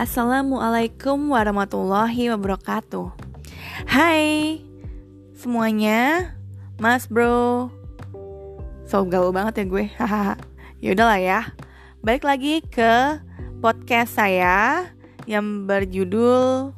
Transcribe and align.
Assalamualaikum 0.00 1.28
warahmatullahi 1.28 2.32
wabarakatuh. 2.32 3.12
Hai 3.84 4.56
semuanya, 5.36 6.32
Mas 6.80 7.04
Bro. 7.04 7.68
So 8.88 9.04
galau 9.04 9.28
banget 9.28 9.60
ya 9.60 9.64
gue. 9.68 9.92
Hahaha. 10.00 10.40
Yaudah 10.80 11.04
lah 11.04 11.20
ya. 11.20 11.40
Balik 12.00 12.24
lagi 12.24 12.64
ke 12.64 13.20
podcast 13.60 14.16
saya 14.16 14.88
yang 15.28 15.68
berjudul 15.68 16.72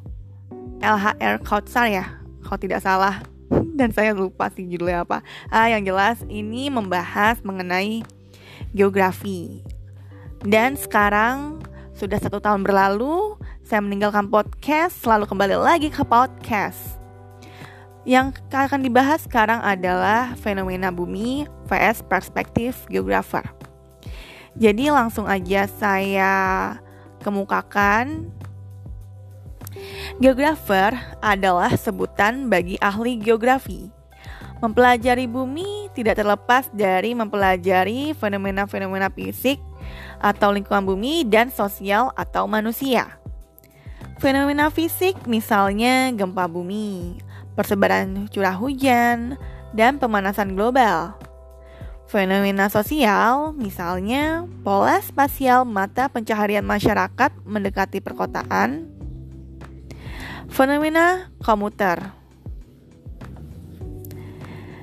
LHR 0.82 1.46
Kautsar 1.46 1.94
ya, 1.94 2.18
kalau 2.42 2.58
tidak 2.58 2.82
salah. 2.82 3.22
Dan 3.78 3.94
saya 3.94 4.18
lupa 4.18 4.50
sih 4.50 4.66
judulnya 4.66 5.06
apa. 5.06 5.22
Ah, 5.46 5.70
yang 5.70 5.86
jelas 5.86 6.26
ini 6.26 6.74
membahas 6.74 7.38
mengenai 7.46 8.02
geografi. 8.74 9.62
Dan 10.42 10.74
sekarang 10.74 11.62
sudah 12.02 12.18
satu 12.18 12.42
tahun 12.42 12.66
berlalu, 12.66 13.38
saya 13.62 13.78
meninggalkan 13.78 14.26
podcast, 14.26 15.06
selalu 15.06 15.22
kembali 15.22 15.54
lagi 15.54 15.86
ke 15.86 16.02
podcast. 16.02 16.98
Yang 18.02 18.42
akan 18.50 18.82
dibahas 18.82 19.22
sekarang 19.22 19.62
adalah 19.62 20.34
fenomena 20.34 20.90
bumi 20.90 21.46
vs 21.70 22.02
perspektif 22.10 22.90
geografer. 22.90 23.46
Jadi 24.58 24.90
langsung 24.90 25.30
aja 25.30 25.70
saya 25.70 26.34
kemukakan 27.22 28.34
Geografer 30.18 30.98
adalah 31.22 31.70
sebutan 31.78 32.50
bagi 32.50 32.82
ahli 32.82 33.14
geografi. 33.14 33.94
Mempelajari 34.58 35.30
bumi 35.30 35.86
tidak 35.94 36.18
terlepas 36.18 36.66
dari 36.74 37.14
mempelajari 37.14 38.10
fenomena-fenomena 38.18 39.06
fisik 39.06 39.62
atau 40.22 40.54
lingkungan 40.54 40.86
bumi 40.86 41.26
dan 41.26 41.50
sosial 41.50 42.14
atau 42.14 42.46
manusia. 42.46 43.18
Fenomena 44.22 44.70
fisik 44.70 45.26
misalnya 45.26 46.14
gempa 46.14 46.46
bumi, 46.46 47.18
persebaran 47.58 48.30
curah 48.30 48.54
hujan, 48.54 49.34
dan 49.74 49.98
pemanasan 49.98 50.54
global. 50.54 51.18
Fenomena 52.06 52.68
sosial 52.68 53.56
misalnya 53.56 54.44
pola 54.62 55.00
spasial 55.00 55.64
mata 55.64 56.12
pencaharian 56.12 56.62
masyarakat 56.62 57.32
mendekati 57.48 58.04
perkotaan. 58.04 58.84
Fenomena 60.52 61.32
komuter 61.40 62.22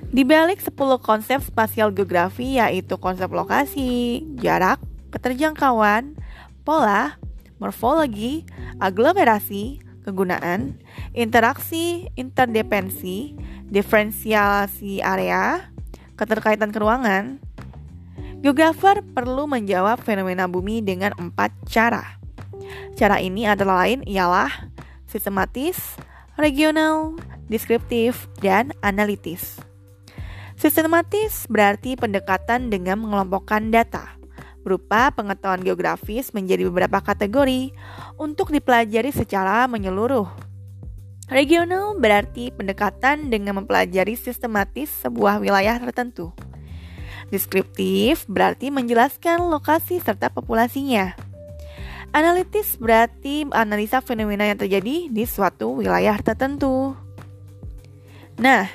di 0.09 0.25
balik 0.25 0.57
10 0.57 0.73
konsep 1.05 1.37
spasial 1.45 1.93
geografi 1.93 2.57
yaitu 2.57 2.97
konsep 2.97 3.29
lokasi, 3.29 4.25
jarak, 4.41 4.81
keterjangkauan, 5.09 6.17
pola, 6.63 7.17
morfologi, 7.59 8.47
aglomerasi, 8.79 9.83
kegunaan, 10.07 10.79
interaksi, 11.13 12.07
interdependensi, 12.15 13.35
diferensiasi 13.69 15.03
area, 15.03 15.69
keterkaitan 16.15 16.73
keruangan, 16.73 17.37
geografer 18.41 19.03
perlu 19.13 19.45
menjawab 19.45 20.01
fenomena 20.01 20.47
bumi 20.49 20.81
dengan 20.81 21.13
empat 21.19 21.53
cara. 21.69 22.17
Cara 22.95 23.19
ini 23.19 23.45
adalah 23.45 23.85
lain 23.85 24.01
ialah 24.07 24.71
sistematis, 25.09 25.97
regional, 26.37 27.17
deskriptif, 27.49 28.29
dan 28.39 28.71
analitis. 28.85 29.59
Sistematis 30.59 31.47
berarti 31.47 31.95
pendekatan 31.95 32.67
dengan 32.67 32.99
mengelompokkan 32.99 33.71
data 33.71 34.18
berupa 34.61 35.11
pengetahuan 35.15 35.63
geografis 35.63 36.31
menjadi 36.35 36.67
beberapa 36.67 36.99
kategori 37.01 37.71
untuk 38.19 38.51
dipelajari 38.51 39.09
secara 39.09 39.65
menyeluruh. 39.65 40.27
Regional 41.29 41.93
berarti 41.93 42.49
pendekatan 42.49 43.29
dengan 43.29 43.61
mempelajari 43.61 44.17
sistematis 44.17 44.89
sebuah 45.05 45.37
wilayah 45.37 45.77
tertentu. 45.77 46.33
Deskriptif 47.29 48.25
berarti 48.25 48.73
menjelaskan 48.73 49.45
lokasi 49.53 50.01
serta 50.01 50.33
populasinya. 50.33 51.13
Analitis 52.09 52.73
berarti 52.81 53.45
analisa 53.53 54.01
fenomena 54.01 54.49
yang 54.49 54.57
terjadi 54.57 55.13
di 55.13 55.23
suatu 55.29 55.77
wilayah 55.77 56.17
tertentu. 56.17 56.97
Nah, 58.41 58.65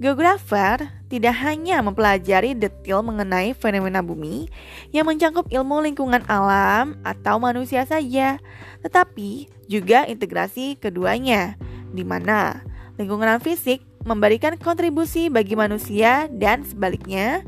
geografer 0.00 1.01
tidak 1.12 1.36
hanya 1.44 1.84
mempelajari 1.84 2.56
detail 2.56 3.04
mengenai 3.04 3.52
fenomena 3.52 4.00
bumi 4.00 4.48
yang 4.96 5.04
mencakup 5.04 5.44
ilmu 5.52 5.84
lingkungan 5.84 6.24
alam 6.24 6.96
atau 7.04 7.36
manusia 7.36 7.84
saja, 7.84 8.40
tetapi 8.80 9.52
juga 9.68 10.08
integrasi 10.08 10.80
keduanya, 10.80 11.60
di 11.92 12.00
mana 12.00 12.64
lingkungan 12.96 13.44
fisik 13.44 13.84
memberikan 14.08 14.56
kontribusi 14.56 15.28
bagi 15.28 15.52
manusia 15.52 16.32
dan 16.32 16.64
sebaliknya, 16.64 17.44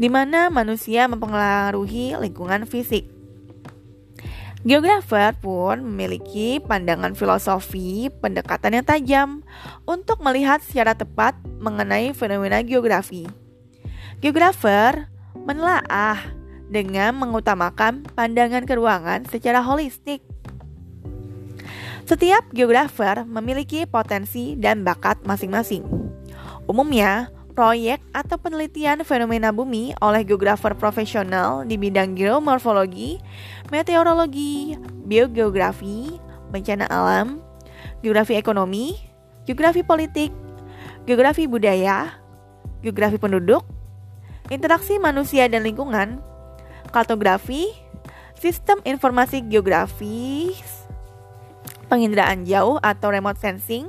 di 0.00 0.08
mana 0.08 0.48
manusia 0.48 1.04
mempengaruhi 1.12 2.16
lingkungan 2.16 2.64
fisik. 2.64 3.15
Geografer 4.66 5.30
pun 5.38 5.78
memiliki 5.78 6.58
pandangan 6.58 7.14
filosofi 7.14 8.10
pendekatan 8.18 8.82
yang 8.82 8.82
tajam 8.82 9.28
untuk 9.86 10.18
melihat 10.18 10.58
secara 10.58 10.98
tepat 10.98 11.38
mengenai 11.62 12.10
fenomena 12.10 12.58
geografi. 12.66 13.30
Geografer 14.18 15.06
menelaah 15.38 16.18
dengan 16.66 17.14
mengutamakan 17.14 18.10
pandangan 18.18 18.66
keruangan 18.66 19.22
secara 19.30 19.62
holistik. 19.62 20.26
Setiap 22.02 22.42
geografer 22.50 23.22
memiliki 23.22 23.86
potensi 23.86 24.58
dan 24.58 24.82
bakat 24.82 25.22
masing-masing. 25.22 25.86
Umumnya, 26.66 27.30
proyek 27.56 28.04
atau 28.12 28.36
penelitian 28.36 29.00
fenomena 29.00 29.48
bumi 29.48 29.96
oleh 30.04 30.20
geografer 30.28 30.76
profesional 30.76 31.64
di 31.64 31.80
bidang 31.80 32.12
geomorfologi, 32.12 33.16
meteorologi, 33.72 34.76
biogeografi, 35.08 36.20
bencana 36.52 36.84
alam, 36.92 37.40
geografi 38.04 38.36
ekonomi, 38.36 39.00
geografi 39.48 39.80
politik, 39.80 40.28
geografi 41.08 41.48
budaya, 41.48 42.20
geografi 42.84 43.16
penduduk, 43.16 43.64
interaksi 44.52 45.00
manusia 45.00 45.48
dan 45.48 45.64
lingkungan, 45.64 46.20
kartografi, 46.92 47.72
sistem 48.36 48.84
informasi 48.84 49.40
geografis, 49.48 50.84
penginderaan 51.88 52.44
jauh 52.44 52.76
atau 52.84 53.08
remote 53.08 53.40
sensing, 53.40 53.88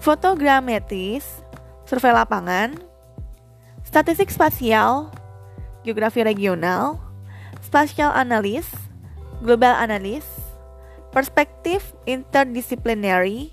fotogrametris, 0.00 1.43
survei 1.84 2.12
lapangan, 2.12 2.76
statistik 3.84 4.32
spasial, 4.32 5.12
geografi 5.84 6.24
regional, 6.24 6.98
spatial 7.60 8.10
analis, 8.12 8.66
global 9.44 9.76
analis, 9.76 10.24
perspektif 11.12 11.92
interdisciplinary, 12.08 13.52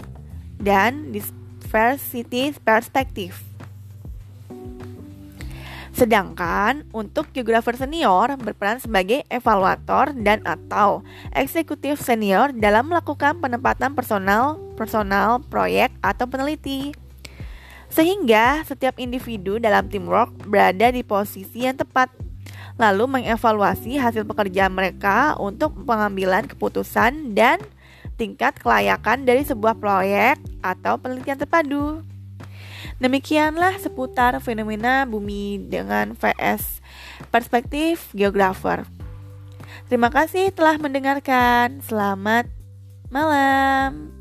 dan 0.61 1.11
diversity 1.11 2.55
perspektif. 2.63 3.51
Sedangkan 5.91 6.87
untuk 6.95 7.29
geografer 7.35 7.75
senior 7.75 8.33
berperan 8.39 8.79
sebagai 8.79 9.21
evaluator 9.27 10.15
dan 10.15 10.41
atau 10.47 11.03
eksekutif 11.35 11.99
senior 11.99 12.55
dalam 12.55 12.89
melakukan 12.89 13.37
penempatan 13.37 13.93
personal, 13.93 14.57
personal 14.79 15.43
proyek 15.51 15.93
atau 16.01 16.25
peneliti. 16.25 17.00
Sehingga 17.91 18.63
setiap 18.63 18.95
individu 18.95 19.59
dalam 19.59 19.91
teamwork 19.91 20.31
berada 20.47 20.87
di 20.95 21.03
posisi 21.03 21.67
yang 21.67 21.75
tepat, 21.75 22.07
lalu 22.79 23.19
mengevaluasi 23.19 23.99
hasil 23.99 24.23
pekerjaan 24.23 24.71
mereka 24.71 25.35
untuk 25.35 25.75
pengambilan 25.83 26.47
keputusan 26.47 27.35
dan 27.35 27.59
tingkat 28.15 28.55
kelayakan 28.63 29.27
dari 29.27 29.43
sebuah 29.43 29.75
proyek 29.75 30.39
atau 30.63 30.95
penelitian 30.97 31.37
terpadu. 31.37 31.99
Demikianlah 33.01 33.81
seputar 33.81 34.37
fenomena 34.39 35.09
bumi 35.09 35.57
dengan 35.57 36.13
VS 36.13 36.79
perspektif 37.33 38.13
geografer. 38.13 38.85
Terima 39.89 40.13
kasih 40.13 40.53
telah 40.53 40.77
mendengarkan. 40.77 41.81
Selamat 41.83 42.47
malam. 43.09 44.20